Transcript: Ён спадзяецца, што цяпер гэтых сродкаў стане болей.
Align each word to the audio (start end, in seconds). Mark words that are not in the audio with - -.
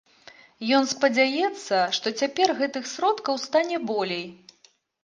Ён 0.77 0.87
спадзяецца, 0.93 1.77
што 1.99 2.15
цяпер 2.25 2.57
гэтых 2.63 2.83
сродкаў 2.97 3.43
стане 3.47 3.77
болей. 3.95 4.27